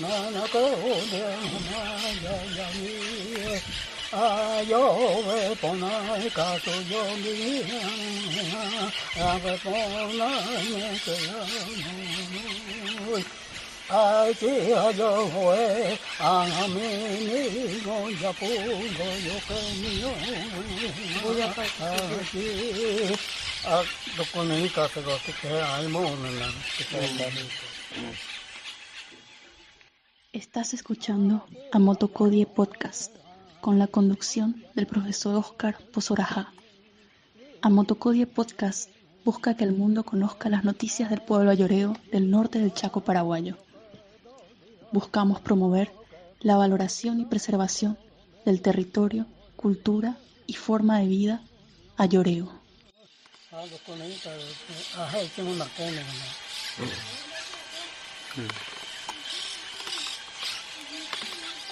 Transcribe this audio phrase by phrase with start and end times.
[0.00, 0.62] na na ko
[1.10, 1.22] de
[1.70, 1.82] na
[2.24, 2.94] ya ya ni.
[4.12, 4.82] A yo
[5.26, 5.90] ve po na
[6.30, 7.62] ka to yo ni.
[9.18, 9.74] A ve po
[10.18, 10.28] na
[10.70, 11.40] ne ke ya
[13.10, 13.24] ni.
[13.90, 16.88] A ti a yo ve a na me
[17.28, 20.12] ni go ya po go yo ke ni yo.
[21.82, 21.90] A
[22.30, 22.44] ti
[23.66, 23.84] a
[24.16, 26.48] do ko ni ka ka go ke ai mo na na.
[26.78, 26.84] Ke
[27.18, 27.44] ka ni
[30.34, 33.16] Estás escuchando a Motocodie Podcast
[33.62, 36.52] con la conducción del profesor Oscar Pozoraja.
[37.62, 38.90] A Motocodie Podcast
[39.24, 43.56] busca que el mundo conozca las noticias del pueblo ayoreo del norte del Chaco paraguayo.
[44.92, 45.90] Buscamos promover
[46.40, 47.98] la valoración y preservación
[48.44, 49.24] del territorio,
[49.56, 51.42] cultura y forma de vida
[51.96, 52.52] ayoreo.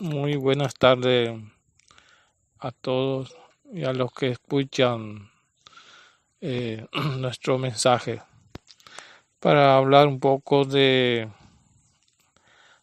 [0.00, 1.40] Muy buenas tardes
[2.58, 3.36] a todos
[3.72, 5.30] y a los que escuchan
[6.40, 6.84] eh,
[7.18, 8.20] nuestro mensaje.
[9.38, 11.28] Para hablar un poco de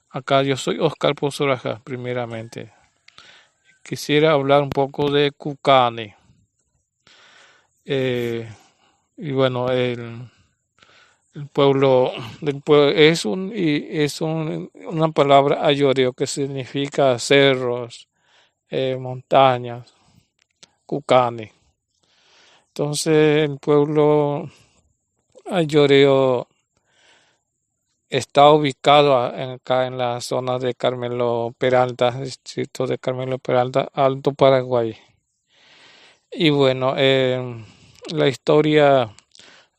[0.09, 2.71] acá yo soy Oscar Pozoraja primeramente.
[3.83, 6.15] Quisiera hablar un poco de Cucane.
[7.83, 8.49] Eh,
[9.17, 10.31] y bueno el
[11.33, 12.11] el pueblo
[12.89, 18.07] es un es un, una palabra ayoreo que significa cerros
[18.69, 19.93] eh, montañas
[20.85, 21.53] cucane
[22.67, 24.49] entonces el pueblo
[25.45, 26.47] ayoreo
[28.11, 34.97] está ubicado acá en la zona de Carmelo Peralta distrito de Carmelo Peralta Alto Paraguay.
[36.31, 37.65] Y bueno eh,
[38.11, 39.13] la historia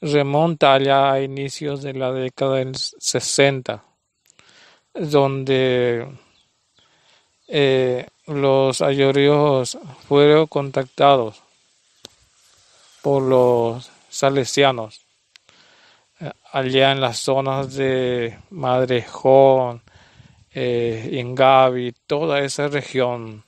[0.03, 3.85] remonta allá a inicios de la década del 60,
[4.95, 6.09] donde
[7.47, 11.41] eh, los ayoreos fueron contactados
[13.01, 15.03] por los salesianos
[16.21, 19.83] eh, allá en las zonas de Madrejón,
[20.53, 23.45] eh, Ingavi, toda esa región,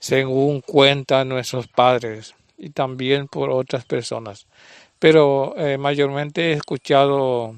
[0.00, 4.46] según cuentan nuestros padres y también por otras personas
[4.98, 7.54] pero eh, mayormente he escuchado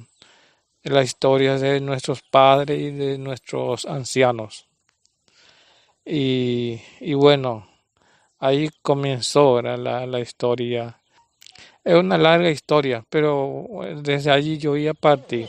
[0.83, 4.67] las historias de nuestros padres y de nuestros ancianos.
[6.05, 7.69] Y, y bueno,
[8.39, 11.01] ahí comenzó la, la historia.
[11.84, 13.67] Es una larga historia, pero
[14.03, 15.49] desde allí yo iba a partir.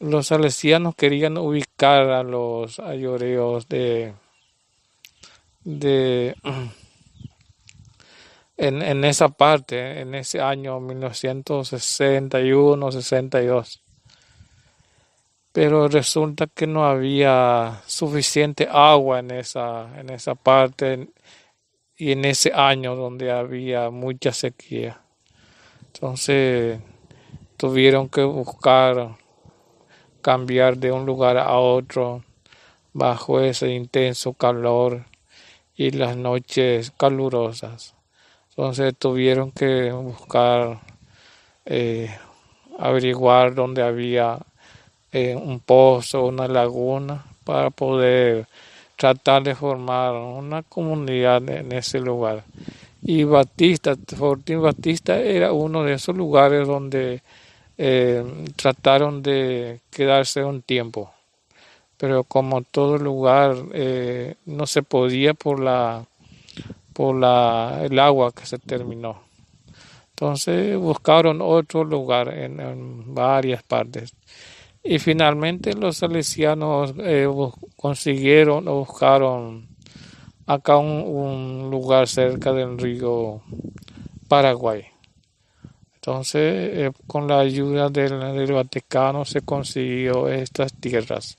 [0.00, 4.14] los salesianos querían ubicar a los ayoreos de,
[5.62, 6.34] de
[8.56, 13.80] en, en esa parte, en ese año 1961-62.
[15.52, 21.08] Pero resulta que no había suficiente agua en esa, en esa parte
[21.96, 25.02] y en ese año donde había mucha sequía.
[25.92, 26.80] Entonces
[27.56, 29.18] tuvieron que buscar
[30.20, 32.22] cambiar de un lugar a otro
[32.92, 35.04] bajo ese intenso calor
[35.76, 37.94] y las noches calurosas.
[38.50, 40.80] Entonces tuvieron que buscar,
[41.64, 42.14] eh,
[42.78, 44.38] averiguar dónde había
[45.12, 48.46] eh, un pozo, una laguna, para poder
[48.96, 52.44] tratar de formar una comunidad en ese lugar.
[53.02, 57.22] Y Batista, Fortín Batista era uno de esos lugares donde
[57.82, 58.22] eh,
[58.56, 61.14] trataron de quedarse un tiempo,
[61.96, 66.04] pero como todo lugar eh, no se podía por la
[66.92, 69.22] por la el agua que se terminó.
[70.10, 74.12] Entonces buscaron otro lugar en, varias partes
[74.82, 77.26] Y finalmente los salesianos eh,
[77.76, 79.68] consiguieron o buscaron
[80.46, 83.40] acá un, lugar cerca del río
[84.28, 84.89] Paraguay.
[86.00, 91.36] Entonces, eh, con la ayuda del, Vaticano se consiguió estas tierras.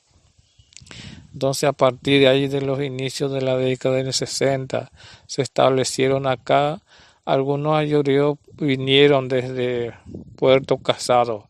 [1.34, 4.92] Entonces, a partir de ahí, de los inicios de la década del 60,
[5.26, 6.80] se establecieron acá.
[7.26, 9.94] Algunos ayoreos vinieron desde
[10.36, 11.50] Puerto Casado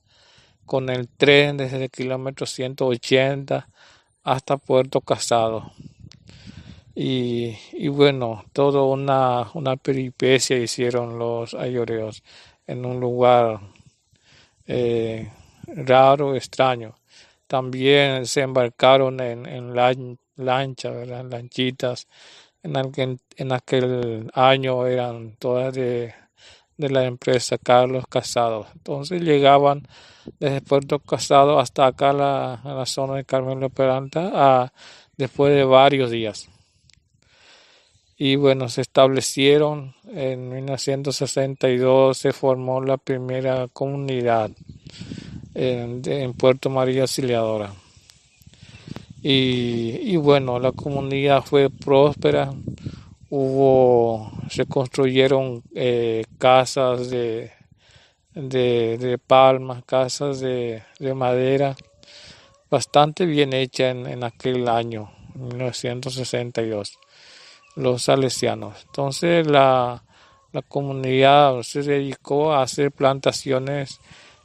[0.65, 3.67] con el tren desde el kilómetro 180
[4.23, 5.73] hasta Puerto Casado.
[6.95, 12.23] Y, y bueno, toda una, una peripecia hicieron los ayoreos
[12.67, 13.59] en un lugar
[14.67, 15.29] eh,
[15.67, 16.95] raro, extraño.
[17.47, 19.75] También se embarcaron en, en
[20.35, 21.25] lancha, ¿verdad?
[21.29, 22.07] lanchitas.
[22.63, 26.13] En aquel, en aquel año eran todas de,
[26.77, 28.67] de la empresa Carlos Casado.
[28.75, 29.87] Entonces llegaban
[30.39, 34.73] desde Puerto Casado hasta acá, la, a la zona de Carmelo Peralta, a,
[35.17, 36.50] después de varios días
[38.23, 44.51] y bueno, se establecieron en 1962, se formó la primera comunidad
[45.55, 47.73] en, Puerto María Auxiliadora.
[49.23, 52.53] Y, bueno, la comunidad fue próspera,
[53.31, 57.51] hubo, se construyeron eh, casas de,
[58.35, 60.83] de, palmas, casas de,
[61.15, 61.75] madera,
[62.69, 66.99] bastante bien hecha en, en aquel año, 1962
[67.75, 68.75] los salesianos.
[68.85, 70.03] Entonces la,
[70.67, 73.99] comunidad se dedicó a hacer plantaciones,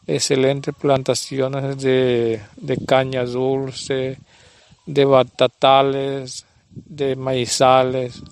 [0.07, 2.41] excelentes plantaciones de,
[2.87, 4.19] caña dulce,
[4.87, 8.23] de batatales, de maizales.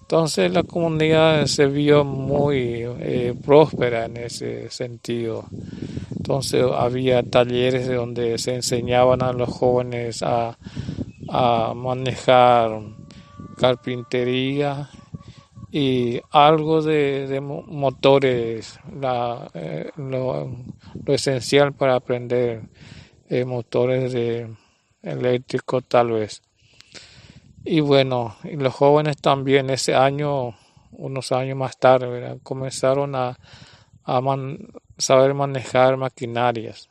[0.00, 5.46] Entonces la comunidad se vio muy eh, próspera en ese sentido.
[6.16, 10.58] Entonces había talleres donde se enseñaban a los jóvenes a,
[11.28, 12.80] a manejar
[13.56, 14.90] carpintería
[15.70, 18.78] y algo de, motores,
[19.54, 20.50] eh, lo,
[21.06, 22.62] esencial para aprender
[23.30, 24.48] eh, motores de
[25.02, 26.42] eléctrico tal vez.
[27.64, 30.54] Y bueno, y los jóvenes también ese año,
[30.90, 33.38] unos años más tarde, comenzaron a,
[34.98, 36.90] saber manejar maquinarias.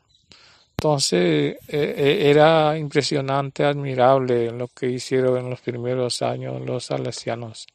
[0.82, 7.68] Entonces eh, eh, era impresionante, admirable lo que hicieron en los primeros años los salesianos.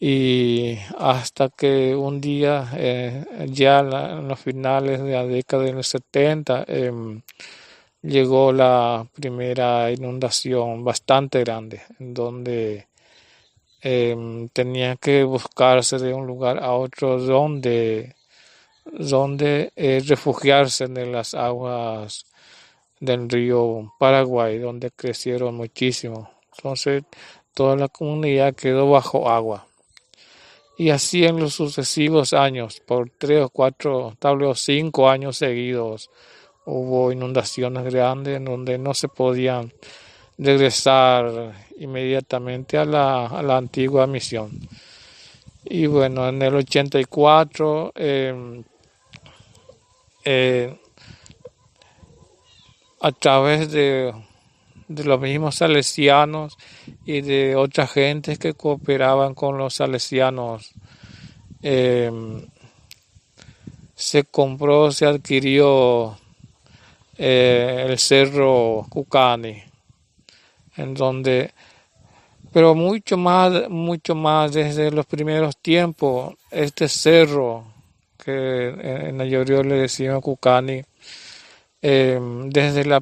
[0.00, 5.86] Y hasta que un día, eh, ya en los finales de la década de los
[5.86, 7.22] 70, em,
[8.02, 12.88] llegó la primera inundación bastante grande, en donde
[13.82, 18.17] em, tenía que buscarse de un lugar a otro donde
[18.92, 22.26] donde eh, refugiarse en las aguas
[23.00, 26.30] del río Paraguay, donde crecieron muchísimo.
[26.56, 27.04] Entonces,
[27.54, 29.66] toda la comunidad quedó bajo agua.
[30.76, 36.10] Y así en los sucesivos años, por tres o cuatro, tal vez cinco años seguidos,
[36.66, 39.72] hubo inundaciones grandes en donde no se podían
[40.36, 44.50] regresar inmediatamente a la, antigua misión.
[45.64, 48.62] Y bueno, en el 84 eh,
[50.30, 50.78] eh,
[53.00, 54.12] a través de,
[54.88, 56.58] los mismos salesianos
[57.06, 60.74] y de otras gentes que cooperaban con los salesianos.
[61.62, 62.10] Eh,
[63.94, 66.18] se compró, se adquirió
[67.16, 69.62] eh, el cerro Cucani,
[70.76, 71.54] en donde,
[72.52, 77.77] pero mucho más, mucho más desde los primeros tiempos, este cerro
[78.28, 80.82] que en mayoría le decían Cucani,
[81.80, 83.00] em, desde, la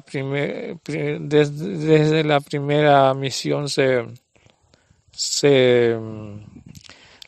[0.85, 4.05] desde, la primera misión se,
[5.11, 5.97] se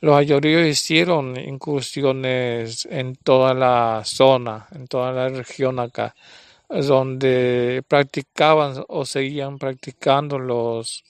[0.01, 6.15] los ayoríos hicieron incursiones en toda la zona, en toda la región acá,
[6.69, 11.03] donde practicaban o seguían practicando los,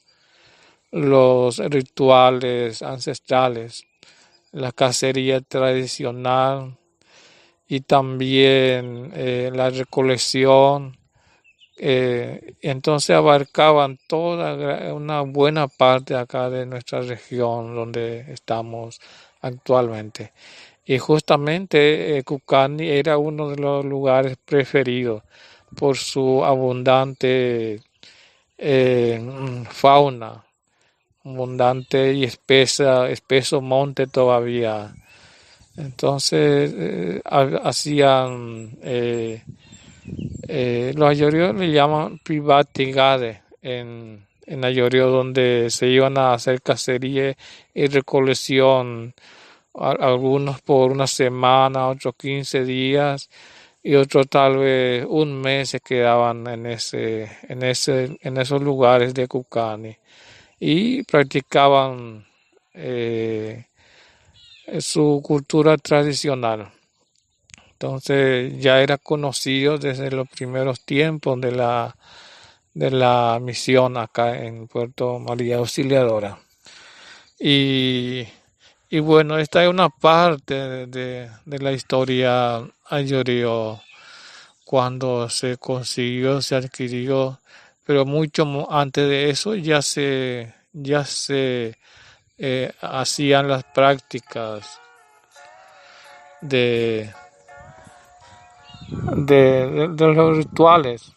[0.92, 3.86] los rituales ancestrales
[4.52, 6.79] la cacería tradicional
[7.70, 10.98] y también eh, la recolección.
[11.78, 19.00] Eh, entonces abarcaban toda una buena parte acá de nuestra región donde estamos
[19.42, 20.34] actualmente.
[20.86, 25.24] Y justamente eh, Cucani era uno de los lugares preferidos
[25.78, 27.82] por su abundante
[29.70, 30.44] fauna,
[31.24, 34.94] abundante y espesa, espeso monte todavía.
[35.80, 37.22] Entonces eh,
[37.64, 39.42] hacían eh,
[40.48, 47.36] Eh, los ayoreos le llaman privatigade en, en ayoreo donde se iban a hacer cacería
[47.74, 49.14] y recolección
[49.74, 53.30] algunos por una semana, otros 15 días
[53.84, 59.14] y otros tal vez un mes se quedaban en ese, en ese, en esos lugares
[59.14, 59.96] de Cucani.
[60.60, 62.26] Y practicaban
[62.74, 63.66] eh,
[64.80, 66.72] su cultura tradicional.
[67.72, 71.96] Entonces ya era conocido desde los primeros tiempos de la,
[72.74, 76.40] de la misión acá en Puerto María Auxiliadora.
[77.40, 78.28] Y
[78.92, 83.80] y bueno, esta es una parte de, la historia ayorio
[84.66, 87.40] cuando se consiguió, se adquirió,
[87.86, 91.78] pero mucho antes de eso ya se, ya se
[92.40, 94.80] eh, hacían las prácticas
[96.42, 97.14] de,
[99.18, 101.14] de, de los rituales.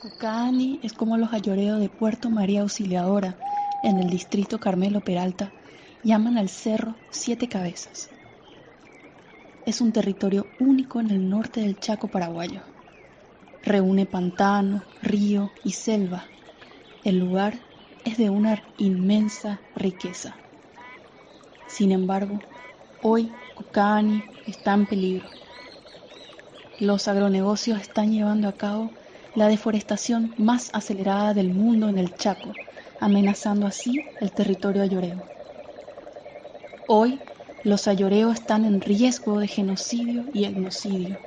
[0.00, 0.80] Cucani
[1.40, 3.34] ayoreos de Puerto María Auxiliadora,
[3.82, 5.50] en el distrito Carmelo Peralta,
[6.02, 8.10] llaman al cerro Siete Cabezas.
[9.64, 12.60] Es un territorio único en el norte del Chaco paraguayo.
[13.62, 16.24] Reúne pantano, río y selva.
[17.04, 17.54] El lugar
[18.04, 20.36] es de una inmensa riqueza.
[21.68, 22.38] Sin embargo,
[23.02, 25.28] hoy Cucani está en peligro.
[26.80, 28.90] Los agronegocios están llevando a cabo
[29.34, 32.52] la deforestación más acelerada del mundo en el Chaco,
[32.98, 35.22] amenazando así el territorio ayoreo.
[36.88, 37.20] Hoy,
[37.62, 41.18] los ayoreos están en riesgo de genocidio y etnocidio.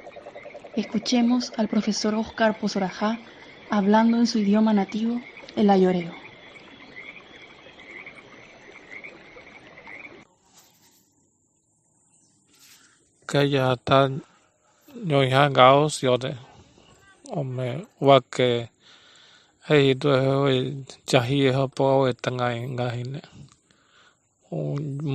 [0.76, 3.20] Escuchemos al profesor Oscar Pozorajá
[3.70, 5.22] hablando en su idioma nativo,
[5.56, 6.12] el ayoreo.
[13.28, 14.24] Que ya están
[17.40, 17.68] ome,
[18.08, 18.50] wake,
[19.68, 20.58] hei tu he oi
[21.10, 23.22] chahi e ha po oi e tangai nga hine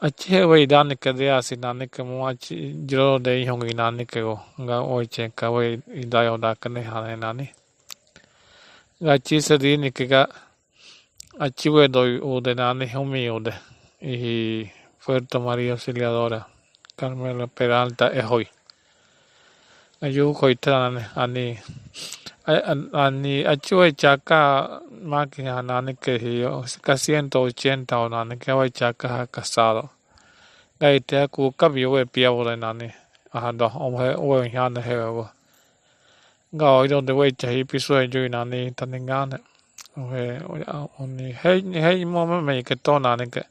[0.00, 3.46] a chi he wei dani ke dea si nani ke mua chi jiro de i
[3.46, 7.16] hongi nani ke go nga oi chen ka wei i dai o da kane hane
[7.16, 7.46] nani
[9.02, 10.22] nga chi se di ni ke ga
[11.38, 11.68] a chi
[15.04, 16.46] Puerto María Auxiliadora,
[16.94, 18.46] Carmelo Peralta es hoy.
[20.02, 21.58] Ayu koitan ani
[22.92, 29.88] ani achu chaka maki hanani que yo ka 180 o nani que hoy chaka casado.
[30.78, 32.92] Gai te ku ka bi we pia wo nani
[33.32, 35.30] a do o he o han he wo.
[36.52, 39.38] Ga oi do de we chahi piso e ju nani taningane.
[39.96, 43.42] O he o ni he he mo me que to nani que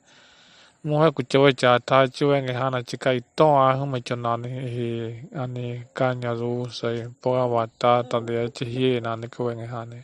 [0.85, 4.89] मोहे कुछ वो चाहता चुए निहाना चिका इतो आहु में चुनाने ही
[5.35, 9.99] अने कान्या रू से पोगा वाता तंदे चाहिए नाने को निहाने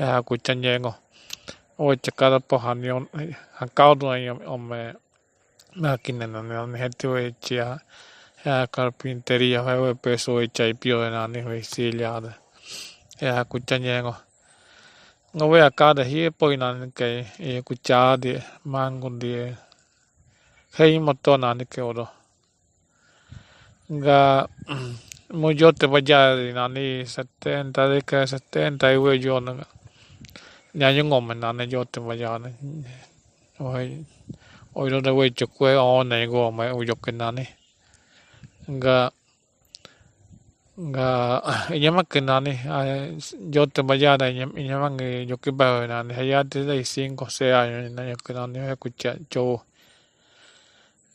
[0.00, 0.92] यह कुछ चंजे गो
[1.80, 3.00] ओ चिका तो पहानियों
[3.60, 4.82] हकाउ दो ये ओमे
[5.80, 7.66] मैं किन्ने नाने नाने हेतु है चिया
[8.46, 12.32] यह कार्पिंटेरिया है वो पैसो चाय पियो नाने हुई सील याद
[13.22, 14.14] यह कुछ चंजे गो
[15.34, 19.58] 我为阿家的些背难给，也顾家的，忙工的。
[20.78, 22.06] Hei moto na ni ke oro.
[23.90, 24.46] Nga
[25.40, 29.58] muy yo te vaya de nani 70 de que 70 y voy yo no
[30.74, 32.38] ya yo ngom nani yo te vaya
[33.58, 34.06] hoy
[34.74, 37.42] hoy lo de voy yo que on ne go me yo que nani.
[38.70, 39.10] Nga
[40.78, 41.08] nga
[41.74, 42.54] inyama que nani
[43.50, 46.14] yo te vaya de inyama que yo que va nani.
[46.14, 49.64] Ya te de 5 6 años yo que nani escucha yo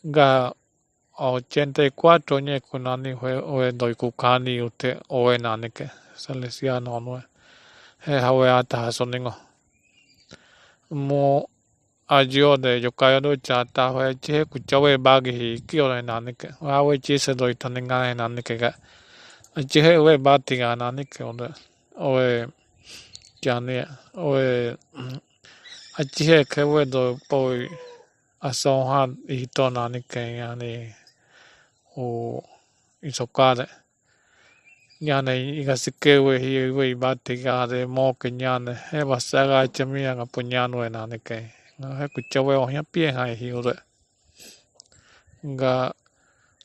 [0.07, 0.53] nga
[1.19, 3.95] 84 nye kunani hue oe doi
[4.62, 7.22] ute oe nanike salesiano nue
[8.05, 9.33] he hawe ata hasoningo
[10.91, 11.48] mo
[12.07, 17.17] ajo de yokayo do chata hue che kuchawe bagi hi kyo de nanike hawe che
[17.19, 18.13] se doi taninga he
[18.57, 18.74] ga.
[19.69, 21.48] Che he oe bati ga nanike ode
[21.98, 22.48] oe
[23.41, 23.86] kyane
[24.17, 24.77] oe
[26.00, 27.69] achi he ke do poi
[28.50, 30.71] asaw hat i to na ni ke ya ni
[31.97, 32.05] o
[33.03, 33.65] i so ka de.
[35.01, 38.29] Nya ne i ga si ke we hi we ba te ga de mo ke
[38.31, 41.39] nya ne he ba sa ga che mi ga pu nya no na ni ke
[41.79, 43.75] na he ku che we o ya pie ha hi o de.
[45.62, 45.75] Ga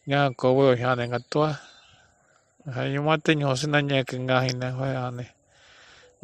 [0.09, 1.41] nya ko we o ya ne ga to
[2.75, 5.27] ha yo ma te nyo sina nya ke ga hi ne ho ya ne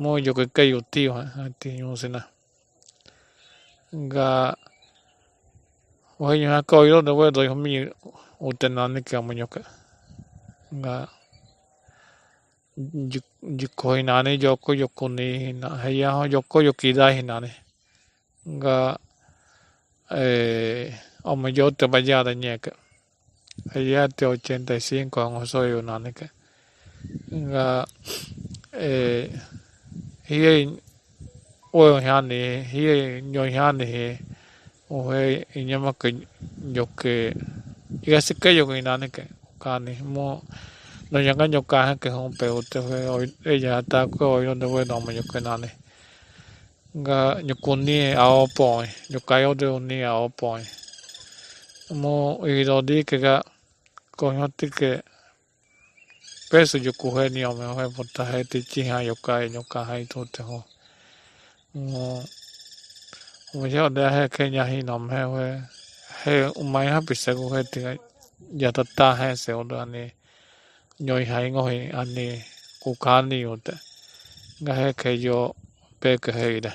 [0.00, 1.08] mo yo ke ke yo ti
[6.14, 7.90] Wahai yang kau ilo dawa doi homi
[8.38, 9.66] utenani kia manyoka.
[10.70, 11.08] Nga
[13.42, 17.50] jikko hinane joko joko ni hina heya ho joko yokida hinane.
[18.46, 18.98] Nga
[20.14, 20.94] eh
[21.24, 22.70] oma yo te vaya da nyeka.
[23.74, 26.30] Heya te 85 ang soy unane ka.
[27.34, 27.86] Nga
[28.70, 29.34] eh
[30.30, 30.70] hiye
[31.74, 34.18] oyo hane hiye nyo hane hiye
[34.90, 36.08] o he inyama ka
[36.74, 37.34] yoke
[38.02, 39.24] igasi que yo inane que
[39.60, 40.42] kani mo
[41.10, 44.66] no yanga yo kaja que hon pe ute fue hoy ella está ko hoy donde
[44.68, 45.70] fue no me yo que nane
[46.96, 50.68] nga yo kuni a o point yo kayo de uni a o point
[51.90, 53.42] mo y do di que ga
[54.16, 55.02] ko yo ti que
[56.50, 59.64] peso yo coge ni o me ho por ta ti chi ha yo kai yo
[59.64, 60.64] ka hai to te ho
[61.74, 62.24] mo
[63.54, 65.44] Mujahada hai Kenya hi nam hai we
[66.24, 67.94] he umai ha pisa ko he tiga
[68.62, 70.10] yata ta hai se oda ne
[71.00, 72.42] nyoi hai ngo he ane
[72.82, 73.74] kukani oda
[74.62, 75.54] nga he ke yo
[76.00, 76.72] pe ke he ida.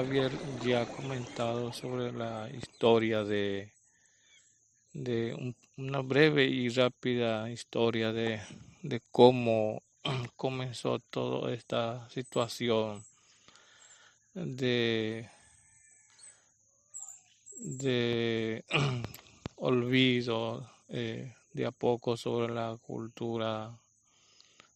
[0.00, 3.72] Había ya comentado sobre la historia de,
[4.92, 8.40] de un, una breve y rápida historia de,
[8.82, 9.82] de cómo
[10.36, 13.04] comenzó toda esta situación
[14.34, 15.28] de,
[17.58, 18.64] de
[19.56, 23.78] olvido eh, de a poco sobre la cultura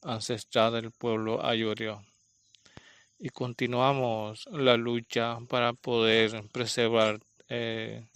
[0.03, 2.05] ancestral del pueblo ayorio
[3.19, 8.07] y continuamos la lucha para poder preservar eh,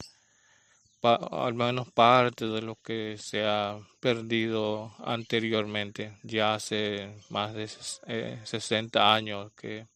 [1.02, 6.18] al menos parte de lo que se ha perdido anteriormente.
[6.22, 7.68] Ya hace más de
[8.06, 9.86] eh, 60 años que,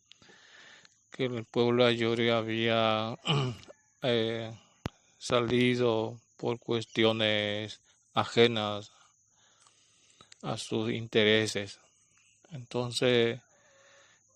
[1.10, 3.16] que el pueblo ayori había
[4.02, 4.52] eh,
[5.18, 7.80] salido por cuestiones
[8.14, 8.92] ajenas
[10.42, 11.78] a sus intereses.
[12.50, 13.40] Entonces,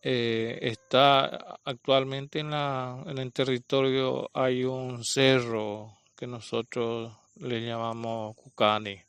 [0.08, 8.36] eh, está actualmente en, la, en el territorio hay un cerro que nosotros le llamamos
[8.36, 9.00] Cucani.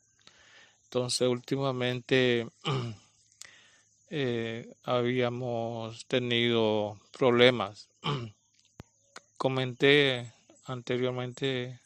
[0.82, 2.48] Entonces últimamente
[4.10, 7.88] eh, habíamos tenido problemas.
[9.36, 10.32] Comenté
[10.64, 11.78] anteriormente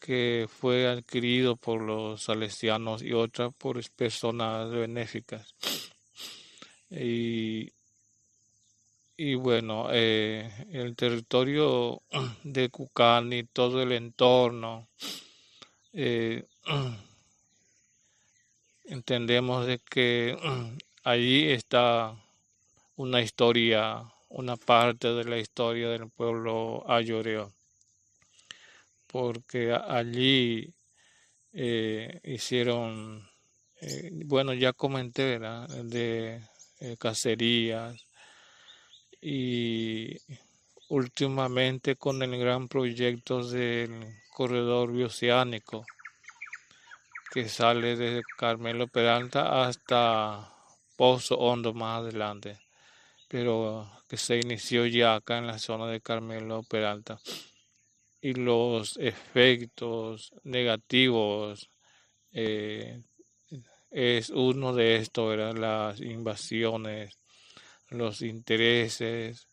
[0.00, 5.54] que fue adquirido por los salesianos y otras por personas benéficas.
[6.88, 7.72] Y
[9.16, 12.02] y bueno, eh, el territorio
[12.44, 14.88] de Cucani, todo el entorno,
[15.94, 16.44] eh,
[18.84, 20.36] entendemos de que
[21.04, 22.14] allí está
[22.96, 27.54] una historia, una parte de la historia del pueblo ayoreo,
[29.06, 30.74] porque allí
[31.54, 33.26] eh, hicieron,
[33.80, 35.66] eh, bueno, ya comenté, ¿verdad?
[35.84, 36.42] de
[36.98, 38.05] cacerías,
[39.20, 40.16] y
[40.88, 43.92] últimamente con el gran proyecto del
[44.32, 45.84] corredor bioceánico
[47.32, 50.52] que sale desde Carmelo Peralta hasta
[50.96, 52.58] Pozo Hondo más adelante,
[53.28, 57.18] pero que se inició ya acá en la zona de Carmelo Peralta.
[58.22, 61.68] Y los efectos negativos
[62.32, 63.02] eh,
[63.90, 67.18] es uno de estos, las invasiones,
[67.98, 69.48] los intereses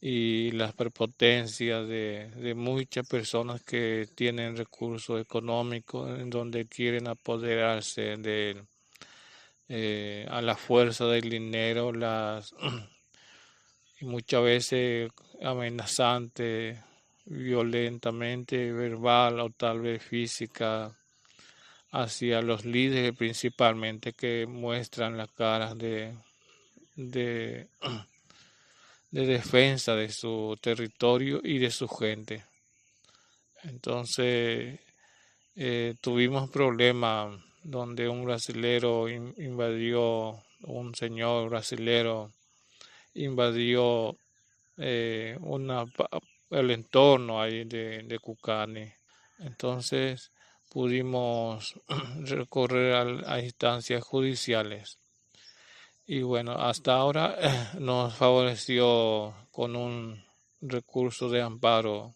[0.00, 8.62] y las prepotencias de, muchas personas que tienen recursos económicos en donde quieren apoderarse de
[9.68, 12.54] eh, a la fuerza del dinero las
[14.00, 15.10] y muchas veces
[15.42, 16.82] amenazante
[17.24, 20.96] violentamente verbal o tal vez física
[21.90, 26.14] hacia los líderes principalmente que muestran las caras de,
[26.96, 27.68] de,
[29.10, 32.44] de defensa de su territorio y de su gente.
[33.62, 34.80] Entonces
[35.54, 42.32] eh, tuvimos problemas donde un brasilero invadió, un señor brasilero
[43.14, 44.16] invadió
[44.76, 45.84] eh, una,
[46.50, 48.86] el entorno ahí de, de Cucani.
[49.38, 50.30] Entonces
[50.70, 51.74] pudimos
[52.20, 54.98] recorrer a, instancias judiciales.
[56.08, 57.36] Y bueno, hasta ahora
[57.80, 60.22] nos favoreció con un
[60.60, 62.14] recurso de amparo.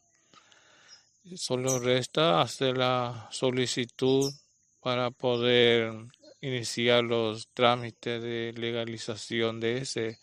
[1.34, 4.32] Solo resta hacer la solicitud
[4.80, 5.92] para poder
[6.40, 10.18] iniciar los trámites de legalización de ese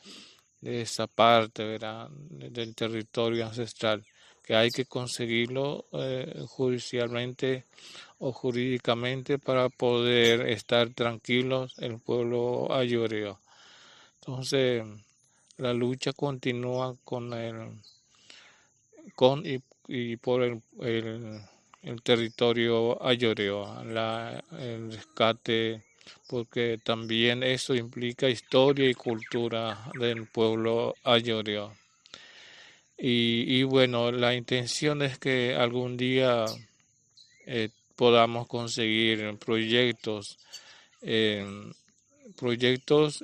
[0.61, 4.03] de esa parte del territorio ancestral
[4.43, 7.65] que hay que conseguirlo eh, judicialmente
[8.17, 13.39] o jurídicamente para poder estar tranquilos el pueblo ayoreo.
[14.27, 14.83] Entonces,
[15.55, 17.79] la lucha continúa con el
[19.15, 19.41] con
[19.87, 20.61] y, por el,
[22.03, 25.81] territorio ayoreo, la, el rescate,
[26.27, 31.73] porque también eso implica historia y cultura del pueblo ayoreo.
[32.97, 36.43] Y, bueno, la intención es que algún día
[37.45, 40.37] eh, podamos conseguir proyectos,
[41.01, 41.71] em,
[42.35, 43.23] proyectos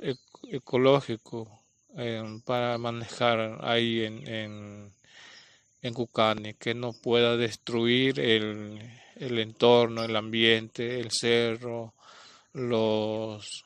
[0.53, 1.47] ecológicos
[1.95, 4.93] em, para manejar ahí en,
[5.81, 8.79] en, Cucani, que no pueda destruir el,
[9.17, 11.93] el entorno, el ambiente, el cerro,
[12.53, 13.65] los,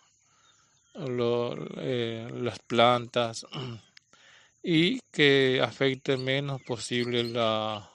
[0.95, 3.45] los eh, las plantas
[4.63, 7.87] y que afecte menos posible la,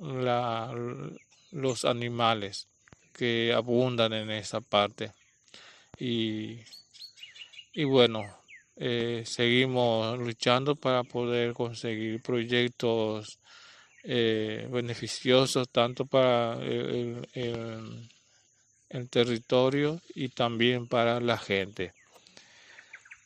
[0.00, 0.74] la,
[1.52, 2.66] los animales
[3.12, 5.12] que abundan en esa parte.
[5.98, 6.60] Y,
[7.78, 8.26] y bueno,
[8.74, 13.38] eh, seguimos luchando para poder conseguir proyectos
[14.02, 17.24] eh, beneficiosos tanto para el,
[19.10, 21.92] territorio y también para la gente.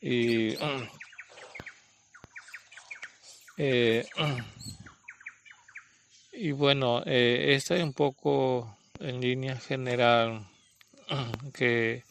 [0.02, 0.48] Y
[3.56, 4.06] eh,
[6.34, 10.46] y bueno, eh, esta es un poco en línea general
[11.54, 12.04] que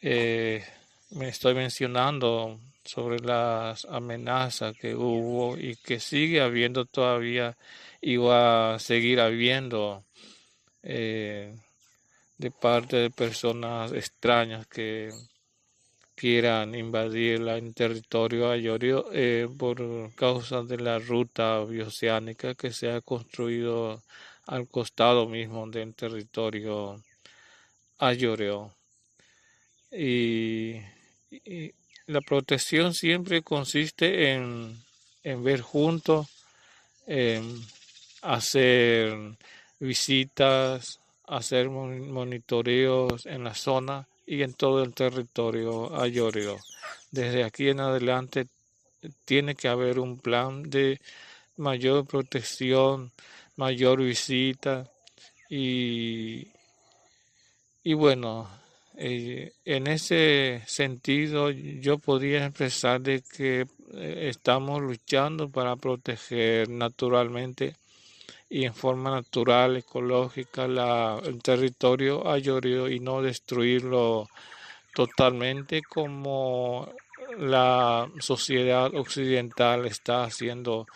[0.00, 0.64] eh,
[1.14, 7.56] me estoy mencionando sobre las amenazas que hubo y que sigue habiendo todavía
[8.00, 10.04] y va a seguir habiendo
[10.82, 11.54] eh,
[12.36, 15.10] de parte de personas extrañas que
[16.16, 23.00] quieran invadir el territorio ayorio eh, por causa de la ruta bioceánica que se ha
[23.00, 24.02] construido
[24.46, 27.02] al costado mismo del territorio
[27.98, 28.74] ayoreo.
[29.92, 30.80] Y,
[32.06, 34.78] la protección siempre consiste en,
[35.22, 36.26] en ver juntos,
[37.06, 37.62] en
[38.22, 39.36] hacer
[39.80, 46.58] visitas, hacer monitoreos en la zona y en todo el territorio ayoreo.
[47.10, 48.46] Desde aquí en adelante
[49.24, 51.00] tiene que haber un plan de
[51.56, 53.12] mayor protección,
[53.56, 54.90] mayor visita
[55.48, 56.48] y,
[57.82, 58.48] y bueno,
[58.96, 67.76] eh, en ese sentido yo podría expresar de que eh, estamos luchando para proteger naturalmente
[68.48, 74.28] y en forma natural, ecológica, el territorio ayoreo y no destruirlo
[74.94, 76.88] totalmente como
[77.38, 80.86] la sociedad occidental está haciendo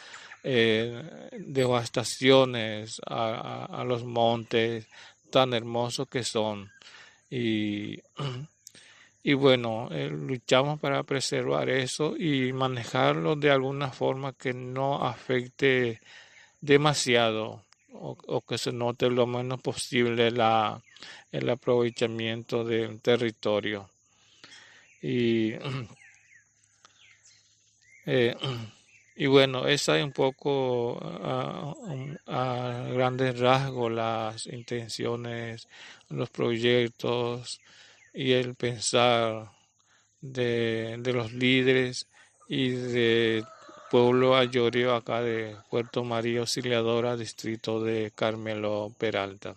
[0.45, 4.87] eh, devastaciones a, los montes
[5.31, 6.71] tan hermosos que son.
[7.31, 8.01] Y,
[9.23, 16.01] y bueno, eh, luchamos para preservar eso y manejarlo de alguna forma que no afecte
[16.61, 17.63] demasiado
[17.93, 20.81] o, que se note lo menos posible la,
[21.33, 23.91] el aprovechamiento del territorio.
[25.03, 25.53] Y,
[28.07, 28.37] eh,
[29.21, 31.75] y bueno, esa es un poco a,
[32.29, 35.67] a, grandes rasgos las intenciones,
[36.09, 37.61] los proyectos
[38.15, 39.51] y el pensar
[40.21, 42.07] de, de los líderes
[42.49, 43.45] y de
[43.91, 49.57] pueblo Ayorio acá de Puerto María Auxiliadora, distrito de Carmelo Peralta.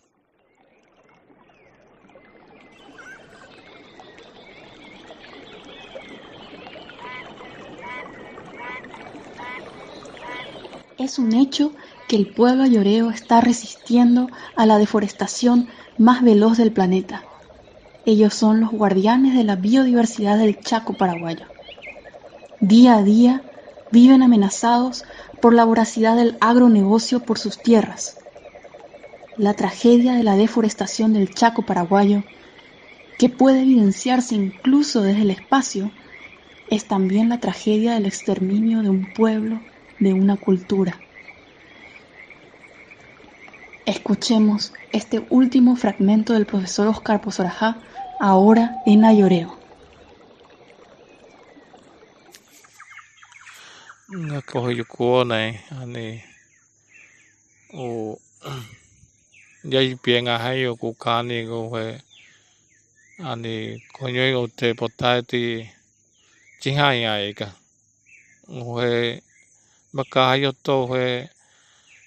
[11.01, 11.73] Es un hecho
[12.07, 17.25] que el pueblo ayoreo está resistiendo a la deforestación más veloz del planeta.
[18.05, 21.47] Ellos son los guardianes de la biodiversidad del Chaco paraguayo.
[22.59, 23.41] Día a día
[23.89, 25.03] viven amenazados
[25.39, 28.17] por la voracidad del agronegocio por sus tierras.
[29.37, 32.21] La tragedia de la deforestación del Chaco paraguayo,
[33.17, 35.89] que puede evidenciarse incluso desde el espacio,
[36.69, 39.61] es también la tragedia del exterminio de un pueblo,
[40.01, 40.99] de una cultura.
[43.85, 47.77] Escuchemos este último fragmento del profesor Oscar Pozorajá
[48.19, 49.61] ahora en Ayoreo.
[54.11, 56.07] nga kohoyu kuonai ani
[57.83, 57.87] u
[59.71, 61.59] yai pienga hai o kukani go
[63.31, 63.55] ani
[63.95, 65.43] konyoi o te potati
[66.61, 67.47] chihai ai ka
[68.51, 69.23] o he
[69.95, 71.05] baka hai o to he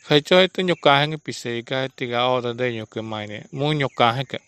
[0.09, 3.01] he cho te nyo ka hangi pise ka ti ga o da de nyo ke
[3.11, 4.39] mai ne mu nyo ka he ka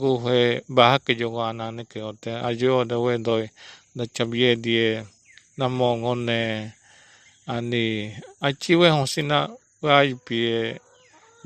[0.00, 0.40] gu he
[0.76, 3.44] ba ke jo ga na ne ke o te ajo da we doi
[3.96, 4.88] da chabie die
[5.58, 6.40] na mo ngone
[7.54, 7.84] ani
[8.46, 9.38] achiwe hosina
[9.82, 10.80] vai pie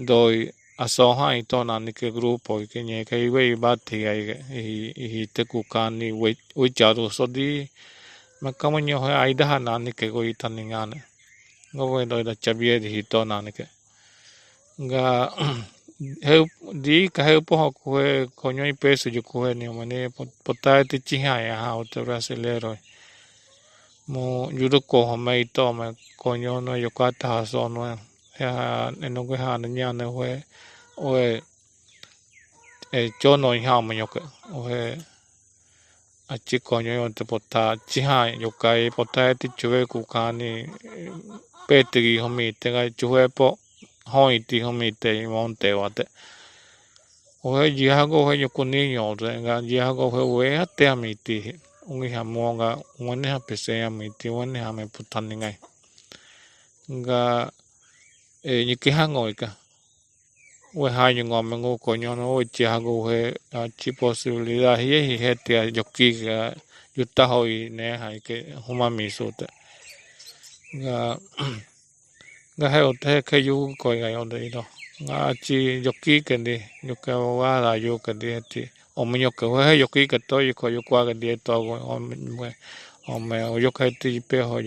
[0.09, 0.48] doi
[0.85, 5.20] aso hai to na ni ke grupo ke nye ke we ba ti ai i
[5.20, 7.68] i te ku ka ni we we ja do so di
[8.40, 10.83] ma ka mo nyo ha ai da na ni ke go i ta ni nga
[10.88, 11.10] ne
[11.74, 13.66] ngo we doi da chabie di to na ni ke.
[14.80, 15.04] Nga
[16.28, 16.37] he
[16.85, 19.85] di ka he po ko he ko nyo i peso ju ko he ni mo
[19.85, 20.09] ne
[20.44, 22.76] po ta ti chi ha ya ha o te brasileiro
[24.12, 25.87] mo yudo ko ho mai to me
[26.20, 27.83] konyo no yokata ha so no
[28.40, 30.30] ya no ge ha nya ne we
[30.98, 31.16] o
[32.92, 34.20] e cho no ha mo yoke
[34.54, 34.96] o he
[36.32, 40.62] a chi konyo yo te pota chi ha yokai pota ti chue ku ka ni
[41.66, 43.58] pe ti ho mi te ga chue po
[44.12, 46.04] ho i ti ho mi te mon te wa te
[47.42, 50.06] o he ji ha go he yo ku ni yo te ga ji ha go
[50.14, 51.36] he we ha te mi ti
[51.90, 55.56] ungi ha monga ngone ha pese ya mi ti ngone ha me putani ngai
[56.90, 57.50] nga
[58.42, 59.60] e ni ki ha ngoi ka we ha ni ngo me ngo
[61.78, 65.54] ko nyo no o chi ha go he a chi posibilidad hi hi he te
[65.74, 66.54] yo ki ga
[66.96, 69.46] yu ta ho i ne ha ke huma mi so te.
[70.78, 71.18] Nga
[72.59, 74.62] nga he o te ke yu ko ga yo de do.
[75.02, 76.56] Nga chi yo ki ke ni
[76.88, 78.62] yo ka wa la yo ke de ti
[78.94, 81.37] o me yo ke he yo ki ke to yo ko yo kwa ke de
[81.37, 82.14] to o me
[83.11, 84.62] o me o yo ke ti pe ho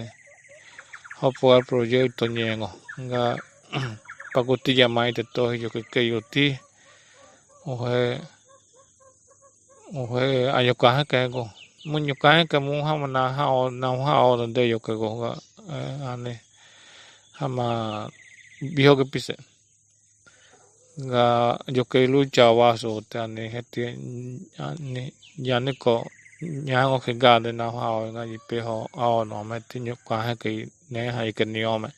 [1.23, 3.23] hopo al proyecto nyengo nga
[4.33, 6.47] pakuti ya mai te tohi yo ke ke yo ti
[7.71, 8.01] o he
[9.99, 10.25] o he
[10.57, 11.45] ayo ka ke go
[11.89, 14.93] mun yo ka ke mu ha na ha o na ha o de yo ke
[15.01, 15.31] go ga
[16.11, 16.33] ane
[17.39, 17.67] hama
[18.75, 19.35] biho ke pise.
[20.97, 21.25] Nga
[21.75, 23.81] yoke lucha waso te ane heti
[24.65, 25.03] ani
[25.49, 25.95] yani ko
[26.41, 30.33] nyango ke gade na hao nga ipe ho ao no me ti nyu kwa he
[30.41, 30.49] ke
[30.91, 31.89] ne ha ke ni ome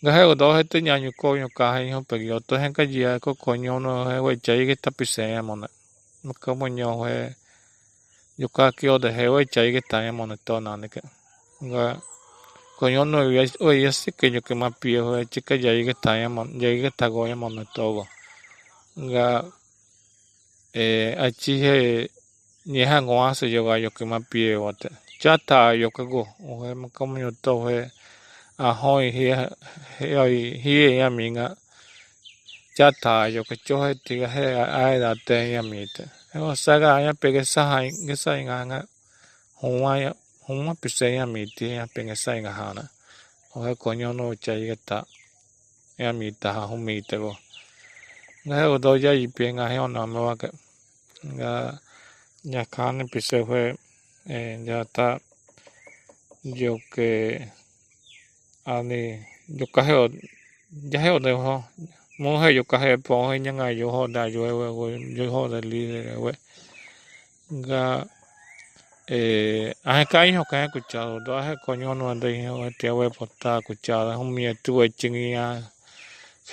[0.00, 2.68] nga he do he te nyanyu ko nyu ka he ho pe yo to he
[2.76, 5.66] ka ji ko ko nyu no he we chai ke ta pise ya mo na
[6.24, 7.34] mo ko mo nyo he
[8.38, 10.76] yo ka ki o de he we chai ke ta ya mo na to na
[10.76, 11.00] ne ke.
[11.62, 11.84] Nga
[12.78, 13.18] Coño no
[13.66, 17.08] oye sí que yo que más viejo chica ya llegué está ya ya llegué está
[17.08, 18.06] go ya mono todo
[18.94, 19.44] nga
[20.72, 22.08] eh achi he
[22.66, 24.90] ni ha ngo aso yo ga yo que más viejo te.
[25.20, 27.90] Ya está yo que go o he me como yo to he
[28.58, 29.50] a hoi hia
[29.98, 31.46] hoi hia ya mi nga
[32.76, 34.46] cha ta yo ko cho he ti ga he
[34.82, 37.86] ai da te ya mi te e o sa ga ya pe ge sa hai
[38.06, 38.80] ge sa nga nga
[39.62, 40.10] hon wa ya
[40.46, 42.84] hon wa pe se ya mi ti ya pe ge sa nga ha na
[43.54, 44.98] o he ko nyo no cha ye ta
[46.02, 47.32] ya mi ta ha hon mi te go
[48.46, 50.50] nga he o do ya i pe nga he o na ma wa ke
[51.38, 51.52] nga
[52.50, 53.62] nya ka ne pe se he
[54.26, 55.08] e ya ta
[56.42, 57.08] yo que
[58.68, 59.00] ani
[59.48, 60.04] yo ka he o
[60.92, 61.64] ya he o de ho
[62.20, 65.24] mo he yo ka he po he nya nga yo ho da yo we yo
[65.32, 65.80] ho da li
[66.24, 66.32] we
[67.48, 68.04] nga
[69.08, 73.58] eh, ahe kai ho kai escuchado do ahe coño no ande ho te we pota
[73.58, 75.44] escuchado un mi tu e chingi ya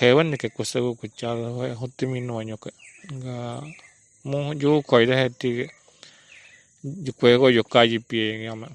[0.00, 2.70] hewan que cosa escuchado he hotimi no año que
[3.20, 3.60] ga
[4.24, 5.68] mo yo koi de heti
[7.04, 8.68] yo juego yo kai pie ya ma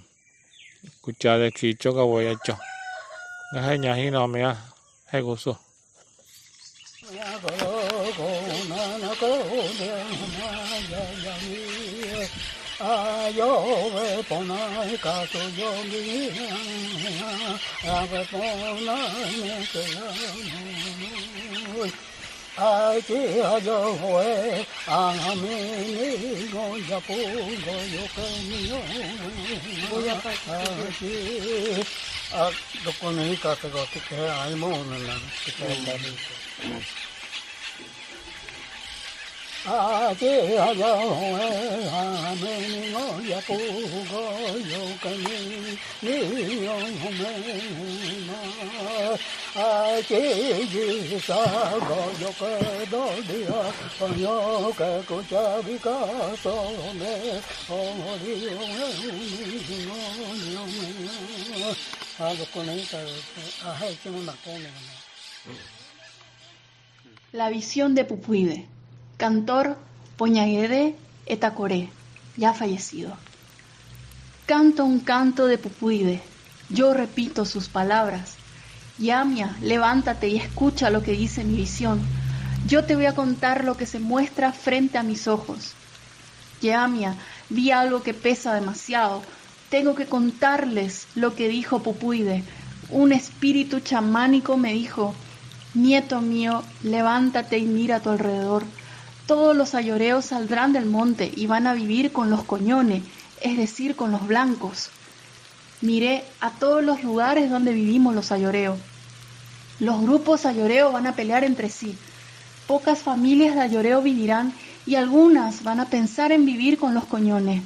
[0.85, 2.61] escuchado ki choga voy a cho ga he nya hi no me a he gozo
[2.61, 2.80] ya go
[8.15, 8.29] go
[8.71, 9.31] na na go
[9.79, 9.91] de
[10.39, 10.47] na
[10.91, 11.59] ya ya mi
[12.79, 13.51] ayo
[13.93, 14.59] ve pona
[15.03, 16.01] ka so yo mi.
[17.83, 18.95] A ve pona
[19.41, 20.07] me ke ya
[22.57, 24.31] ai chi a yo we
[24.87, 25.55] a mi
[25.95, 26.09] ni
[26.51, 27.15] go ya pu
[27.65, 28.79] go yo ke mi yo
[29.89, 32.10] voy a pasar chi a lo con el ka te go te ke ai mo
[34.89, 36.11] na na te ke la ni
[67.31, 68.67] La visión de Pupuide,
[69.21, 69.77] cantor
[70.17, 70.95] Poñaguede
[71.27, 71.91] Etacoré,
[72.37, 73.15] ya fallecido.
[74.47, 76.23] Canto un canto de Pupuide,
[76.69, 78.37] yo repito sus palabras.
[78.97, 82.01] Yamia, levántate y escucha lo que dice mi visión.
[82.65, 85.73] Yo te voy a contar lo que se muestra frente a mis ojos.
[86.59, 87.15] Yamia,
[87.49, 89.21] vi algo que pesa demasiado.
[89.69, 92.43] Tengo que contarles lo que dijo Pupuide.
[92.89, 95.13] Un espíritu chamánico me dijo,
[95.75, 98.63] Nieto mío, levántate y mira a tu alrededor.
[99.31, 103.01] Todos los ayoreos saldrán del monte y van a vivir con los coñones,
[103.39, 104.89] es decir, con los blancos.
[105.79, 108.77] Miré a todos los lugares donde vivimos los ayoreos.
[109.79, 111.95] Los grupos ayoreos van a pelear entre sí.
[112.67, 114.51] Pocas familias de ayoreo vivirán
[114.85, 117.63] y algunas van a pensar en vivir con los coñones.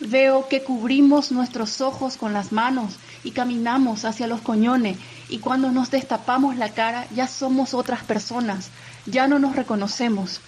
[0.00, 4.96] Veo que cubrimos nuestros ojos con las manos y caminamos hacia los coñones
[5.28, 8.70] y cuando nos destapamos la cara ya somos otras personas,
[9.04, 10.40] ya no nos reconocemos.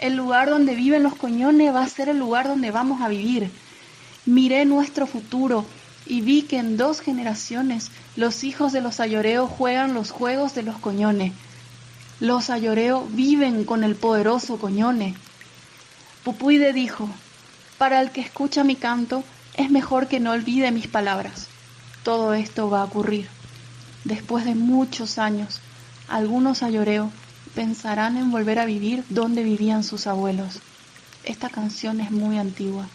[0.00, 3.50] El lugar donde viven los coñones va a ser el lugar donde vamos a vivir.
[4.24, 5.66] Miré nuestro futuro
[6.06, 10.62] y vi que en dos generaciones los hijos de los ayoreos juegan los juegos de
[10.62, 11.34] los coñones.
[12.18, 15.14] Los ayoreos viven con el poderoso coñone.
[16.24, 17.10] Pupuide dijo,
[17.76, 21.48] para el que escucha mi canto, es mejor que no olvide mis palabras.
[22.04, 23.28] Todo esto va a ocurrir.
[24.04, 25.60] Después de muchos años,
[26.08, 27.10] algunos ayoreos
[27.54, 30.60] pensarán en volver a vivir donde vivían sus abuelos.
[31.24, 32.88] Esta canción es muy antigua,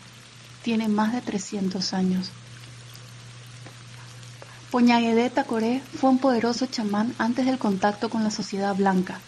[0.63, 2.31] tiene más de 300 años.
[4.71, 9.19] Poñaguedé Tacoré fue un poderoso chamán antes del contacto con la sociedad blanca.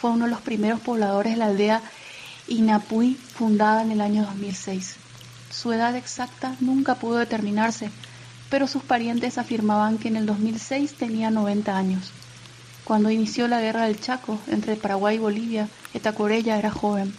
[0.00, 1.82] Fue uno de los primeros pobladores de la aldea
[2.48, 4.96] Inapuy, fundada en el año 2006.
[5.50, 7.90] Su edad exacta nunca pudo determinarse,
[8.48, 12.12] pero sus parientes afirmaban que en el 2006 tenía 90 años.
[12.86, 17.12] Cuando inició la guerra del Chaco entre Paraguay y Bolivia, Etacorella era joven.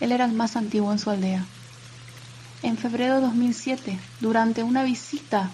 [0.00, 1.46] Él era el más antiguo en su aldea.
[2.62, 5.48] En febrero de 2007, durante una visita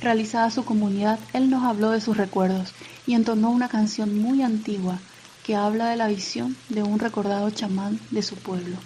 [0.00, 2.72] realizada a su comunidad, él nos habló de sus recuerdos
[3.06, 4.98] y entonó una canción muy antigua
[5.44, 8.76] que habla de la visión de un recordado chamán de su pueblo.